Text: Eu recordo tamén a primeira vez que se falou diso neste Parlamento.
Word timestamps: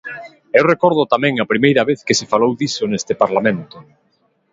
Eu 0.59 0.63
recordo 0.73 1.09
tamén 1.13 1.33
a 1.37 1.49
primeira 1.51 1.83
vez 1.89 1.99
que 2.07 2.17
se 2.19 2.29
falou 2.33 2.51
diso 2.61 2.83
neste 2.87 3.13
Parlamento. 3.23 3.77